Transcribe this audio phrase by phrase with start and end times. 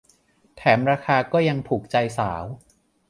[0.55, 2.43] แถมราคาก็ยังถูกใจสาว